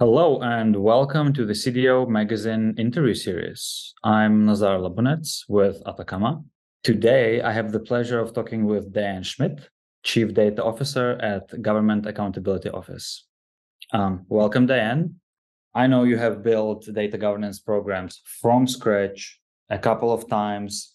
[0.00, 3.92] Hello and welcome to the CDO Magazine interview series.
[4.02, 6.42] I'm Nazar Labunets with Ataccama.
[6.82, 9.68] Today, I have the pleasure of talking with Diane Schmidt,
[10.02, 13.26] Chief Data Officer at Government Accountability Office.
[13.92, 15.16] Um, welcome, Diane.
[15.74, 19.38] I know you have built data governance programs from scratch
[19.68, 20.94] a couple of times.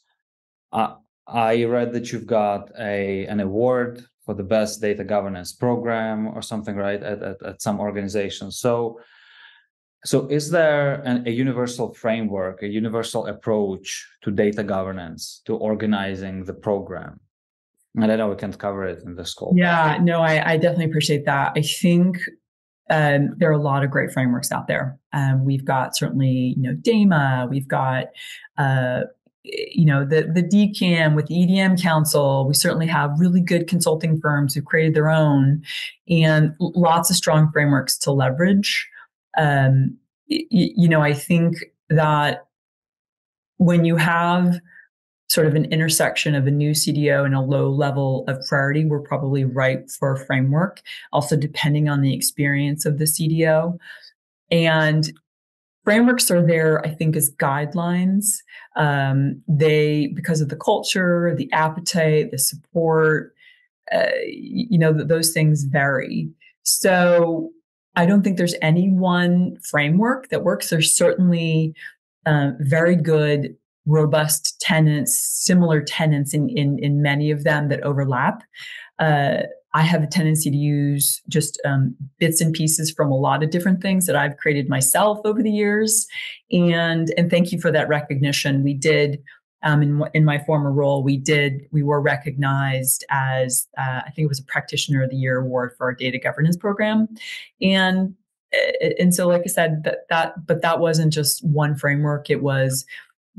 [0.74, 0.96] Uh,
[1.28, 6.42] I read that you've got a an award for the best data governance program or
[6.42, 7.02] something, right?
[7.02, 8.52] At, at, at some organization.
[8.52, 9.00] So,
[10.04, 16.44] so is there an, a universal framework, a universal approach to data governance, to organizing
[16.46, 17.20] the program?
[17.96, 20.86] And I know we can't cover it in this call Yeah, no, I, I definitely
[20.86, 21.54] appreciate that.
[21.56, 22.18] I think
[22.90, 25.00] um, there are a lot of great frameworks out there.
[25.14, 27.48] Um, we've got certainly, you know, DAMA.
[27.50, 28.08] We've got
[28.58, 29.02] uh,
[29.46, 32.48] you know the the DCAM with the EDM Council.
[32.48, 35.64] We certainly have really good consulting firms who created their own,
[36.10, 38.88] and lots of strong frameworks to leverage.
[39.38, 39.98] Um,
[40.30, 41.58] y- you know, I think
[41.90, 42.46] that
[43.58, 44.60] when you have
[45.28, 49.00] sort of an intersection of a new CDO and a low level of priority, we're
[49.00, 50.82] probably ripe for a framework.
[51.12, 53.78] Also, depending on the experience of the CDO.
[54.52, 55.12] And
[55.86, 58.26] frameworks are there, I think, as guidelines.
[58.76, 63.34] Um, they, because of the culture, the appetite, the support,
[63.94, 66.30] uh, you know, those things vary.
[66.64, 67.52] So
[67.96, 70.70] I don't think there's any one framework that works.
[70.70, 71.74] There's certainly
[72.26, 78.44] uh, very good, robust tenants, similar tenants in, in, in many of them that overlap.
[78.98, 79.44] Uh,
[79.76, 83.50] I have a tendency to use just um, bits and pieces from a lot of
[83.50, 86.08] different things that I've created myself over the years.
[86.50, 88.64] And and thank you for that recognition.
[88.64, 89.22] We did
[89.64, 94.26] um, in in my former role, we did we were recognized as uh, I think
[94.26, 97.10] it was a Practitioner of the Year award for our data governance program,
[97.62, 98.16] and
[98.98, 102.30] and so like I said that that but that wasn't just one framework.
[102.30, 102.86] It was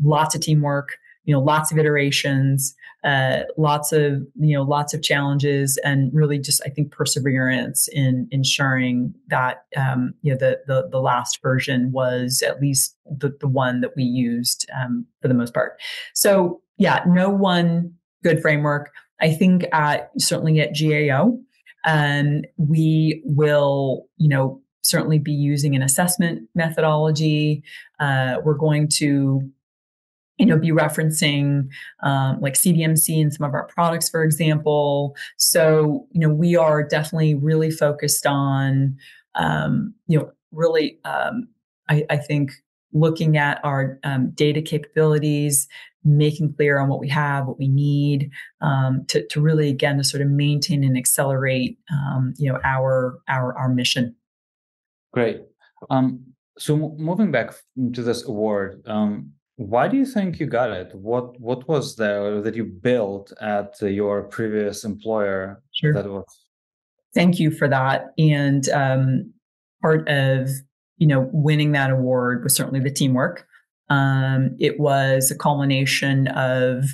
[0.03, 2.75] lots of teamwork, you know, lots of iterations
[3.07, 8.27] uh, lots of you know lots of challenges and really just I think perseverance in
[8.33, 13.47] ensuring that um, you know the, the the last version was at least the the
[13.47, 15.81] one that we used um, for the most part.
[16.15, 17.95] So yeah, no one
[18.25, 18.91] good framework.
[19.21, 21.39] I think at certainly at GAO,
[21.85, 27.63] um, we will you know certainly be using an assessment methodology.
[28.01, 29.49] Uh, we're going to
[30.39, 31.69] you know, be referencing
[32.03, 35.17] um, like CDMC in some of our products, for example.
[35.37, 38.97] So, you know, we are definitely really focused on,
[39.35, 41.49] um, you know, really, um,
[41.89, 42.53] I, I, think
[42.93, 45.69] looking at our um, data capabilities,
[46.05, 48.31] making clear on what we have, what we need,
[48.61, 53.19] um, to, to really again to sort of maintain and accelerate, um, you know, our
[53.29, 54.15] our our mission.
[55.13, 55.43] Great.
[56.59, 57.55] so moving back
[57.93, 58.83] to this award,
[59.57, 60.95] why do you think you got it?
[60.95, 65.95] What what was there that you built at your previous employer sure.
[65.95, 66.25] that was?
[67.15, 68.13] Thank you for that.
[68.19, 69.33] And um,
[69.81, 70.51] part of
[70.99, 73.47] you know winning that award was certainly the teamwork.
[73.89, 76.85] Um, it was a culmination of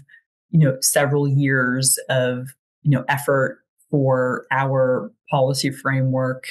[0.50, 2.48] you know several years of
[2.82, 3.58] you know effort
[3.90, 6.46] for our policy framework,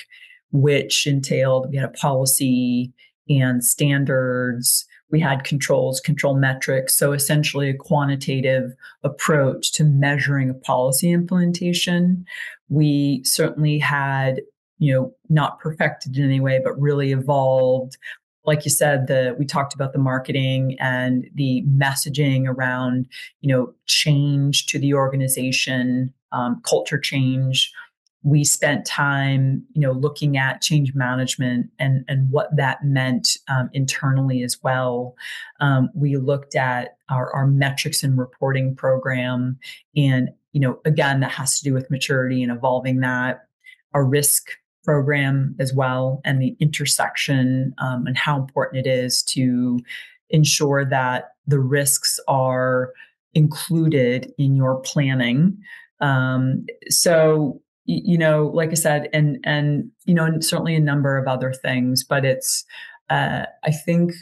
[0.52, 2.92] which entailed we had a policy
[3.30, 6.96] and standards we had controls, control metrics.
[6.96, 8.74] So essentially a quantitative
[9.04, 12.26] approach to measuring a policy implementation.
[12.70, 14.42] We certainly had,
[14.80, 17.98] you know, not perfected in any way, but really evolved.
[18.46, 23.08] Like you said, the we talked about the marketing and the messaging around,
[23.42, 27.72] you know, change to the organization, um, culture change,
[28.24, 33.70] we spent time you know looking at change management and and what that meant um,
[33.74, 35.16] internally as well.
[35.60, 39.58] Um, we looked at our, our metrics and reporting program
[39.96, 43.48] and you know again that has to do with maturity and evolving that
[43.94, 44.52] our risk
[44.84, 49.80] program as well and the intersection um, and how important it is to
[50.30, 52.94] ensure that the risks are
[53.34, 55.58] included in your planning.
[56.00, 61.18] Um, so you know, like I said, and and you know, and certainly a number
[61.18, 62.64] of other things, but it's
[63.10, 64.14] uh, I think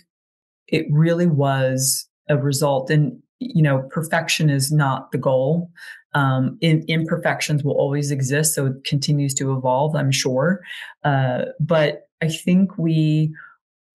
[0.67, 5.69] it really was a result, and you know, perfection is not the goal.
[6.15, 10.61] Um, in, imperfections will always exist, so it continues to evolve, I'm sure.
[11.03, 13.31] Uh, but I think we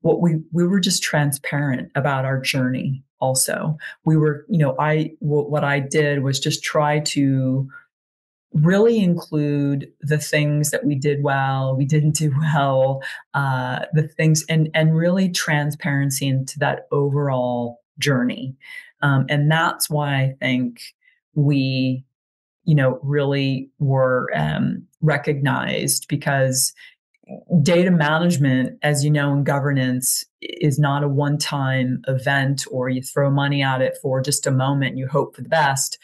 [0.03, 3.03] what we we were just transparent about our journey.
[3.21, 7.69] Also, we were, you know, I what I did was just try to
[8.55, 13.03] really include the things that we did well, we didn't do well,
[13.35, 18.57] uh, the things, and and really transparency into that overall journey.
[19.03, 20.81] Um, and that's why I think
[21.35, 22.05] we,
[22.65, 26.73] you know, really were um, recognized because
[27.63, 33.03] data management, as you know, in governance is not a one time event or you
[33.03, 35.99] throw money at it for just a moment you hope for the best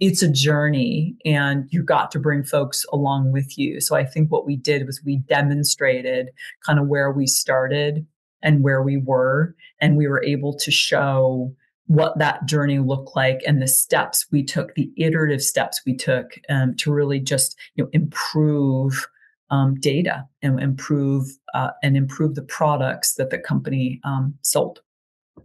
[0.00, 3.80] it's a journey and you got to bring folks along with you.
[3.80, 6.30] So I think what we did was we demonstrated
[6.64, 8.06] kind of where we started
[8.42, 11.52] and where we were, and we were able to show
[11.86, 16.38] what that journey looked like and the steps we took, the iterative steps we took
[16.48, 19.08] um, to really just you know improve
[19.50, 24.80] um, data and improve uh, and improve the products that the company um, sold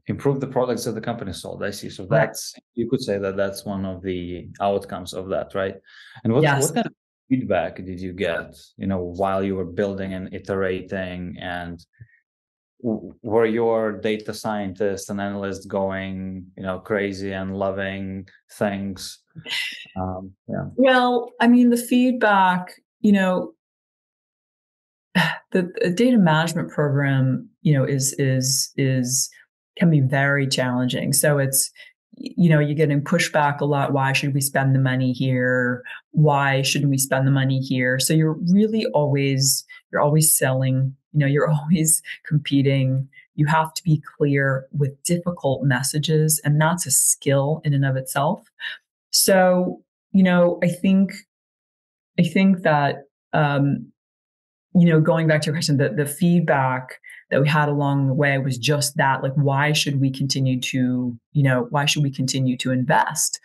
[0.08, 1.64] improve the products that the company sold.
[1.64, 1.90] I see.
[1.90, 5.76] So that's you could say that that's one of the outcomes of that, right?
[6.24, 6.64] And what yes.
[6.64, 6.94] what kind of
[7.30, 8.56] feedback did you get?
[8.78, 11.84] You know, while you were building and iterating, and
[12.84, 19.20] were your data scientists and analysts going, you know, crazy and loving things?
[19.96, 20.66] Um, yeah.
[20.76, 23.54] Well, I mean, the feedback, you know,
[25.52, 29.30] the, the data management program, you know, is is is
[29.78, 31.14] can be very challenging.
[31.14, 31.72] So it's,
[32.18, 33.94] you know, you're getting pushback a lot.
[33.94, 35.84] Why should we spend the money here?
[36.12, 38.00] Why shouldn't we spend the money here?
[38.00, 43.08] So you're really always, you're always selling, you know, you're always competing.
[43.36, 47.96] You have to be clear with difficult messages, and that's a skill in and of
[47.96, 48.48] itself.
[49.10, 49.82] So,
[50.12, 51.14] you know, I think,
[52.20, 53.88] I think that, um,
[54.76, 57.00] you know, going back to your question, the, the feedback
[57.34, 61.18] that we had along the way was just that like why should we continue to
[61.32, 63.40] you know why should we continue to invest?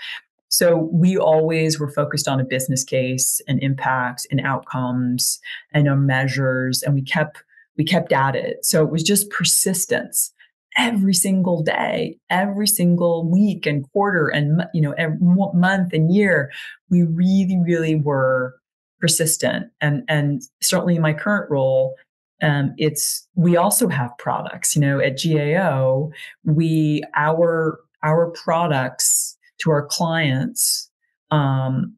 [0.51, 5.41] So we always were focused on a business case and impacts and outcomes
[5.73, 7.43] and our measures and we kept
[7.79, 8.65] we kept at it.
[8.67, 10.33] So it was just persistence
[10.77, 16.53] every single day every single week and quarter and you know every month and year.
[16.91, 18.55] We really really were
[19.01, 21.95] persistent and and certainly in my current role
[22.43, 26.11] um, it's we also have products you know at gao
[26.45, 30.91] we our our products to our clients
[31.31, 31.95] um,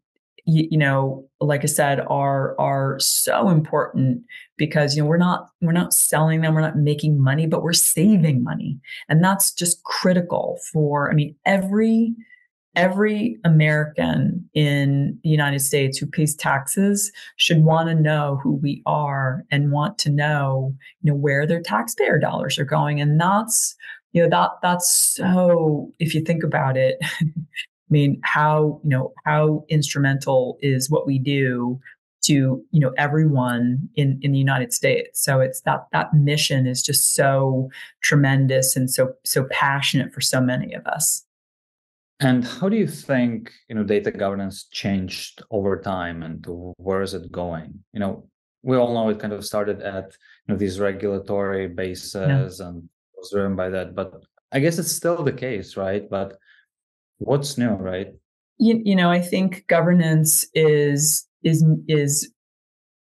[0.47, 4.23] you, you, know like i said are are so important
[4.57, 7.73] because you know we're not we're not selling them we're not making money but we're
[7.73, 8.79] saving money.
[9.09, 12.15] And that's just critical for i mean every
[12.76, 18.82] every American in the United States who pays taxes should want to know who we
[18.87, 23.00] are and want to know, you know, where their taxpayer dollars are going.
[23.00, 23.75] And that's,
[24.12, 29.12] you know, that that's so if you think about it, I mean, how, you know,
[29.25, 31.81] how instrumental is what we do
[32.22, 35.25] to, you know, everyone in, in the United States.
[35.25, 37.69] So it's that that mission is just so
[38.02, 41.25] tremendous and so so passionate for so many of us.
[42.20, 46.44] And how do you think you know data governance changed over time, and
[46.76, 47.82] where is it going?
[47.93, 48.28] You know,
[48.62, 50.05] we all know it kind of started at
[50.46, 52.69] you know these regulatory bases yeah.
[52.69, 54.12] and was driven by that, but
[54.52, 56.08] I guess it's still the case, right?
[56.08, 56.37] But
[57.19, 58.08] what's new, right?
[58.58, 62.31] You, you know, I think governance is is is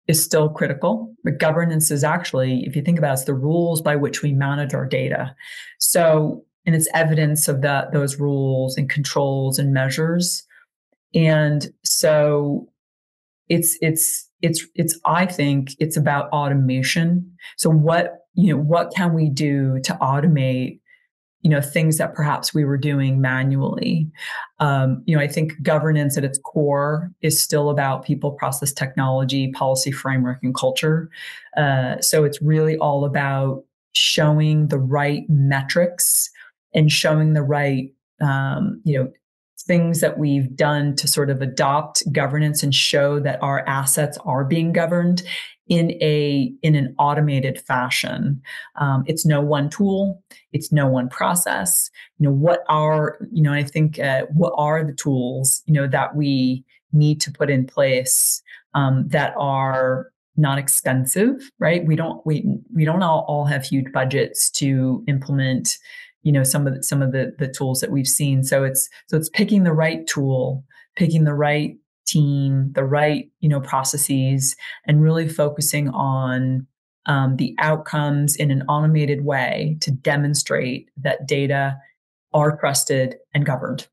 [0.07, 1.14] is still critical.
[1.25, 4.33] But governance is actually, if you think about it, it's the rules by which we
[4.33, 5.35] manage our data.
[5.79, 10.47] So and it's evidence of that those rules and controls and measures.
[11.14, 12.69] And so
[13.49, 17.31] it's it's it's it's i think it's about automation.
[17.57, 20.81] So what you know what can we do to automate
[21.43, 24.11] you know things that perhaps we were doing manually?
[24.61, 29.50] Um, you know i think governance at its core is still about people process technology
[29.52, 31.11] policy framework and culture.
[31.57, 36.31] Uh, so it's really all about showing the right metrics
[36.75, 39.12] and showing the right um, you know
[39.67, 44.45] things that we've done to sort of adopt governance and show that our assets are
[44.45, 45.23] being governed
[45.69, 48.43] in a in an automated fashion.
[48.77, 50.23] Um, it's no one tool.
[50.53, 51.91] It's no one process.
[52.19, 55.87] You know what are you know i think uh, what are the tools you know
[55.87, 58.43] that we need to put in place
[58.75, 61.85] um, that are not expensive right?
[61.87, 65.79] We don't we we don't all, all have huge budgets to implement
[66.23, 68.89] you know some of the, some of the the tools that we've seen so it's
[69.07, 70.65] so it's picking the right tool
[70.97, 76.67] picking the right team the right you know processes and really focusing on
[77.07, 81.77] um, the outcomes in an automated way to demonstrate that data
[82.33, 83.87] are trusted and governed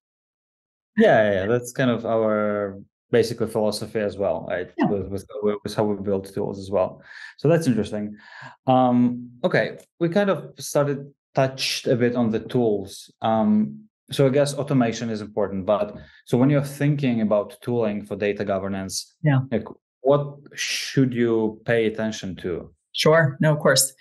[0.98, 2.80] yeah, yeah that's kind of our
[3.12, 4.70] basically philosophy as well, right?
[4.78, 4.88] Yeah.
[4.88, 5.26] With, with,
[5.64, 7.02] with how we build tools as well.
[7.38, 8.18] So that's interesting.
[8.66, 13.12] Um, okay, we kind of started touched a bit on the tools.
[13.22, 18.16] Um, so I guess automation is important, but so when you're thinking about tooling for
[18.16, 19.68] data governance, yeah, like
[20.02, 20.26] what
[20.56, 22.74] should you pay attention to?
[22.94, 23.94] Sure, no, of course.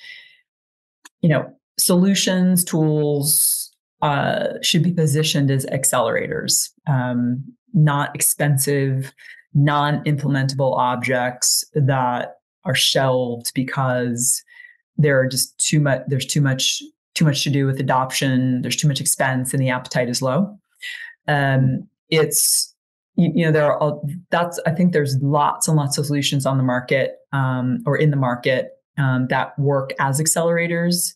[1.21, 6.71] You know, solutions, tools uh, should be positioned as accelerators.
[6.87, 9.13] Um, not expensive,
[9.53, 14.43] non implementable objects that are shelved because
[14.97, 16.83] there are just too much there's too much
[17.17, 18.63] too much to do with adoption.
[18.63, 20.57] There's too much expense and the appetite is low.
[21.27, 22.75] Um, it's
[23.17, 26.47] you, you, know there are all, that's i think there's lots and lots of solutions
[26.47, 31.13] on the market um, or in the market um, that work as accelerators.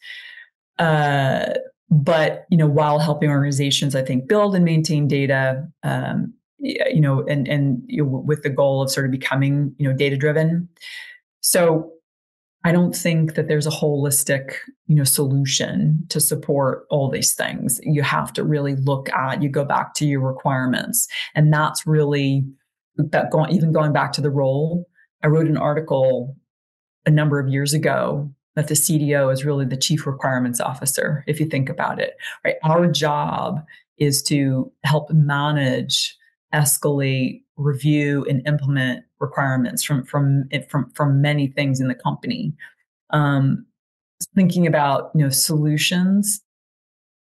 [0.79, 1.55] Uh,
[1.91, 7.25] but you know while helping organizations i think build and maintain data um, you know,
[7.27, 10.69] and and you know, with the goal of sort of becoming, you know, data driven.
[11.41, 11.91] So
[12.65, 14.55] I don't think that there's a holistic,
[14.87, 17.81] you know, solution to support all these things.
[17.83, 21.09] You have to really look at, you go back to your requirements.
[21.35, 22.45] And that's really
[22.97, 24.87] that going even going back to the role.
[25.23, 26.37] I wrote an article
[27.07, 31.41] a number of years ago that the CDO is really the chief requirements officer, if
[31.41, 32.17] you think about it.
[32.45, 32.57] Right.
[32.63, 33.65] Our job
[33.97, 36.17] is to help manage
[36.55, 42.53] escalate, review, and implement requirements from from from from many things in the company.
[43.11, 43.67] Um,
[44.35, 46.41] thinking about you know solutions.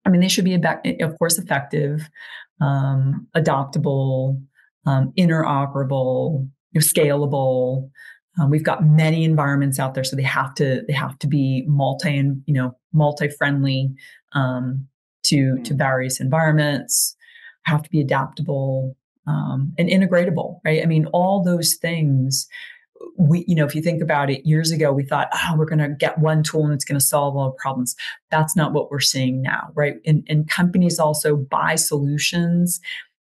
[0.05, 2.07] I mean, they should be of course effective,
[2.61, 4.39] um, adoptable,
[4.85, 7.89] um, interoperable, you know, scalable.
[8.39, 11.63] Um, we've got many environments out there, so they have to they have to be
[11.67, 13.93] multi and you know multi friendly
[14.33, 14.87] um,
[15.23, 15.77] to to mm.
[15.77, 17.15] various environments.
[17.63, 18.95] Have to be adaptable
[19.27, 20.81] um, and integratable, right?
[20.83, 22.47] I mean, all those things.
[23.17, 25.79] We, you know, if you think about it, years ago we thought, oh, we're going
[25.79, 27.95] to get one tool and it's going to solve all the problems.
[28.31, 29.97] That's not what we're seeing now, right?
[30.05, 32.79] And, and companies also buy solutions,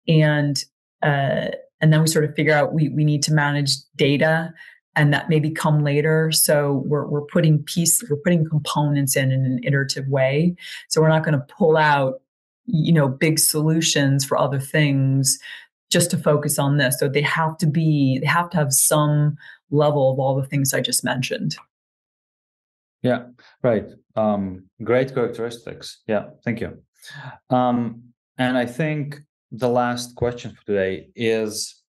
[0.06, 0.64] and
[1.02, 1.48] uh,
[1.80, 4.52] and then we sort of figure out we we need to manage data
[4.96, 6.32] and that maybe come later.
[6.32, 10.56] So we're, we're putting piece, we're putting components in in an iterative way.
[10.88, 12.20] So we're not going to pull out,
[12.66, 15.38] you know, big solutions for other things
[15.90, 16.98] just to focus on this.
[16.98, 19.36] So they have to be, they have to have some
[19.70, 21.56] level of all the things I just mentioned.
[23.02, 23.26] Yeah,
[23.62, 23.90] right.
[24.16, 26.02] Um, great characteristics.
[26.06, 26.82] Yeah, thank you.
[27.48, 28.02] Um,
[28.38, 29.20] and I think
[29.52, 31.82] the last question for today is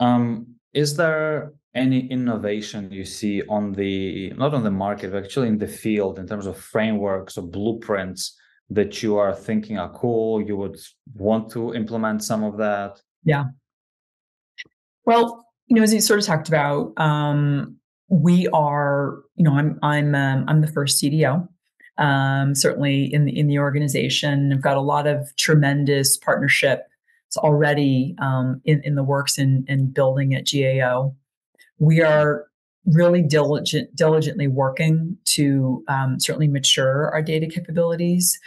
[0.00, 5.48] um, Is there any innovation you see on the, not on the market, but actually
[5.48, 8.36] in the field in terms of frameworks or blueprints
[8.70, 10.40] that you are thinking are cool?
[10.40, 10.78] You would
[11.14, 13.00] want to implement some of that?
[13.24, 13.44] Yeah.
[15.06, 17.76] Well, you know, as you sort of talked about, um,
[18.08, 21.48] we are, you know, I'm I'm um, I'm the first CDO.
[21.96, 26.86] Um, certainly in the in the organization, I've got a lot of tremendous partnership
[27.28, 31.14] It's already um, in in the works and in building at GAO.
[31.78, 32.46] We are
[32.86, 38.38] really diligent diligently working to um, certainly mature our data capabilities.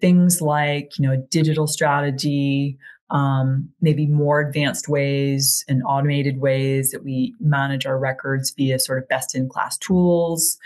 [0.00, 2.78] Things like you know digital strategy,
[3.10, 9.02] um, maybe more advanced ways and automated ways that we manage our records via sort
[9.02, 10.58] of best in class tools.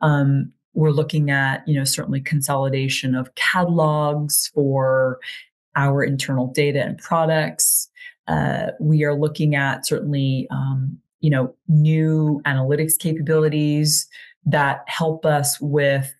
[0.00, 5.18] Um, we're looking at, you know, certainly consolidation of catalogs for
[5.76, 7.88] our internal data and products.
[8.26, 14.08] Uh, we are looking at certainly, um, you know, new analytics capabilities
[14.44, 16.12] that help us with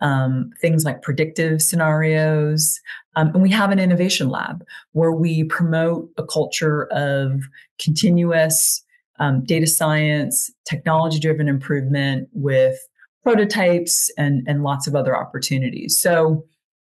[0.00, 2.80] um, things like predictive scenarios.
[3.16, 7.42] Um, and we have an innovation lab where we promote a culture of
[7.80, 8.84] continuous
[9.18, 12.78] um, data science, technology driven improvement with
[13.22, 15.98] prototypes and, and lots of other opportunities.
[15.98, 16.44] So,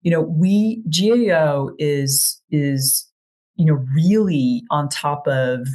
[0.03, 3.07] you know, we GAO is is
[3.57, 5.67] you know really on top of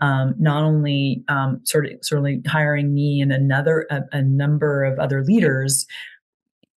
[0.00, 4.98] um, not only um, sort of certainly hiring me and another a, a, number of
[4.98, 5.86] other leaders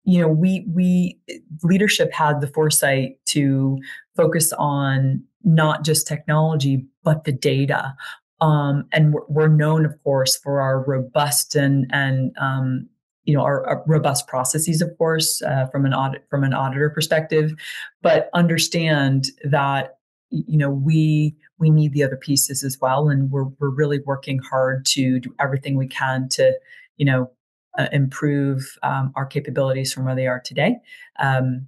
[0.10, 1.20] you know we we
[1.64, 3.78] leadership had the foresight to
[4.16, 7.96] focus on not just technology but the data.
[8.42, 12.88] Um, and we're, known of course for our robust and and um,
[13.26, 16.90] you know our, our, robust processes of course uh, from an audit from an auditor
[16.90, 17.54] perspective.
[18.02, 19.98] But understand that
[20.32, 24.40] you know we we need the other pieces as well and we're we're really working
[24.40, 26.58] hard to do everything we can to
[26.98, 27.30] you know
[27.78, 30.76] uh, improve um, our capabilities from where they are today.
[31.20, 31.68] Um,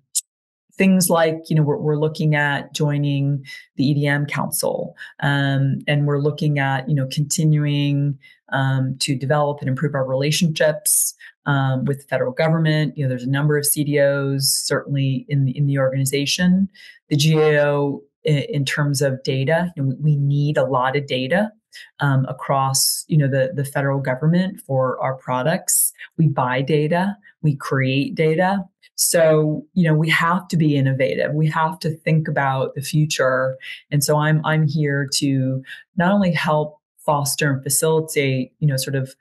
[0.73, 6.19] things like you know we're, we're looking at joining the edm council um, and we're
[6.19, 8.17] looking at you know continuing
[8.49, 11.13] um, to develop and improve our relationships
[11.45, 15.55] um, with the federal government you know there's a number of cdos certainly in the
[15.57, 16.67] in the organization
[17.09, 21.51] the gao in, in terms of data you know, we need a lot of data
[21.99, 27.55] um, across you know the the federal government for our products we buy data we
[27.55, 28.63] create data
[29.01, 31.33] so, you know, we have to be innovative.
[31.33, 33.57] We have to think about the future.
[33.89, 35.63] And so I'm I'm here to
[35.97, 39.15] not only help foster and facilitate, you know, sort of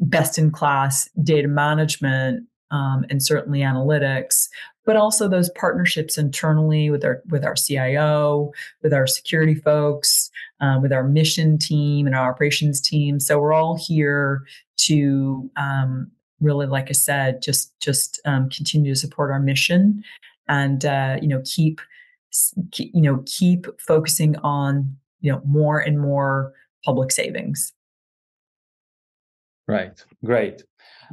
[0.00, 4.48] best in class data management um, and certainly analytics,
[4.90, 8.50] but also those partnerships internally with our with our CIO,
[8.82, 13.20] with our security folks, um, with our mission team and our operations team.
[13.20, 14.42] So we're all here
[14.78, 20.02] to um, really, like I said, just just um, continue to support our mission,
[20.48, 21.80] and uh, you know keep
[22.74, 26.52] you know keep focusing on you know more and more
[26.84, 27.72] public savings.
[29.68, 30.04] Right.
[30.24, 30.64] Great.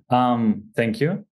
[0.10, 1.28] Um, thank you.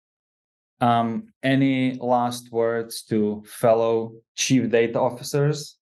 [0.80, 5.76] Um, any last words to fellow chief data officers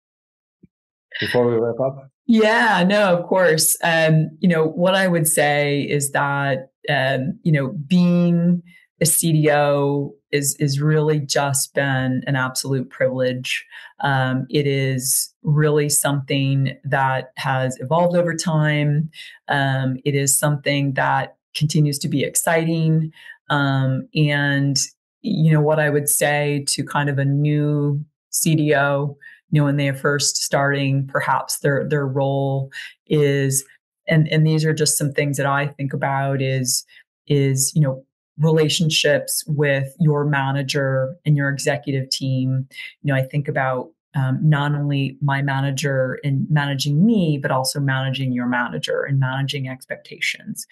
[1.19, 2.09] before we wrap up?
[2.27, 3.77] Yeah, no, of course.
[3.83, 8.61] Um, you know, what I would say is that um, you know, being
[9.01, 13.65] a CDO is is really just been an absolute privilege.
[14.01, 19.09] Um, it is really something that has evolved over time.
[19.47, 23.11] Um, it is something that continues to be exciting.
[23.49, 24.77] Um, and
[25.21, 29.15] you know what I would say to kind of a new CDO,
[29.51, 32.71] you know, when they are first starting, perhaps their their role
[33.07, 33.65] is
[34.07, 36.85] and and these are just some things that I think about is
[37.27, 38.03] is you know
[38.37, 42.67] relationships with your manager and your executive team.
[43.01, 47.79] You know, I think about um, not only my manager in managing me, but also
[47.79, 50.65] managing your manager and managing expectations.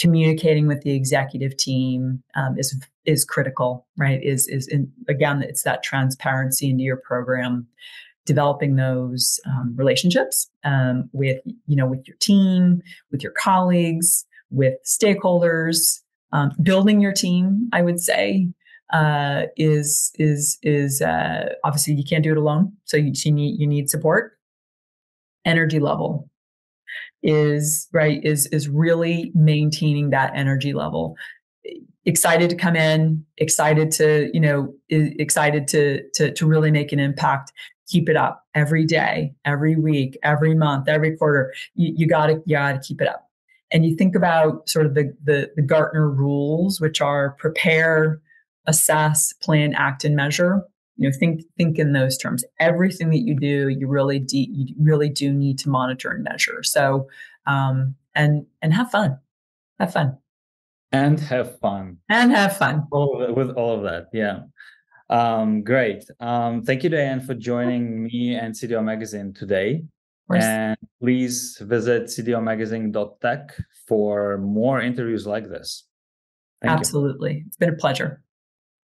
[0.00, 4.22] Communicating with the executive team um, is is critical, right?
[4.22, 7.66] Is is in, again, it's that transparency into your program
[8.24, 14.74] developing those um, relationships um, with you know with your team with your colleagues with
[14.84, 16.00] stakeholders.
[16.32, 18.48] Um, building your team i would say
[18.92, 23.60] uh, is is is uh, obviously you can't do it alone so you, you need
[23.60, 24.32] you need support.
[25.44, 26.28] Energy level
[27.22, 31.16] is right is is really maintaining that energy level
[32.04, 37.00] excited to come in excited to you know excited to to to really make an
[37.00, 37.52] impact
[37.86, 41.52] keep it up every day, every week, every month, every quarter.
[41.74, 43.28] You, you gotta, you gotta keep it up.
[43.72, 48.20] And you think about sort of the, the, the Gartner rules, which are prepare,
[48.66, 50.62] assess, plan, act, and measure.
[50.96, 52.44] You know, think think in those terms.
[52.58, 56.62] Everything that you do, you really de- you really do need to monitor and measure.
[56.62, 57.08] So,
[57.46, 59.18] um, and and have fun,
[59.78, 60.16] have fun,
[60.92, 62.86] and have fun, and have fun.
[62.90, 64.40] All with all of that, yeah.
[65.08, 66.04] Um, great.
[66.18, 69.84] Um, thank you, Diane, for joining me and CDO Magazine today.
[70.34, 73.56] And please visit cdomagazine.tech
[73.86, 75.84] for more interviews like this.
[76.62, 77.34] Thank Absolutely.
[77.34, 77.44] You.
[77.46, 78.22] It's been a pleasure.